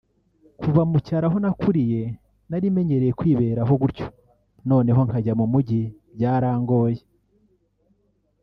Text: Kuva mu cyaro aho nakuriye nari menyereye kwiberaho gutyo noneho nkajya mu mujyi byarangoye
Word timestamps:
Kuva 0.59 0.81
mu 0.89 0.97
cyaro 1.05 1.25
aho 1.29 1.37
nakuriye 1.43 2.01
nari 2.49 2.67
menyereye 2.75 3.11
kwiberaho 3.19 3.73
gutyo 3.81 4.07
noneho 4.69 4.99
nkajya 5.07 5.33
mu 5.39 5.45
mujyi 5.51 5.81
byarangoye 6.15 7.01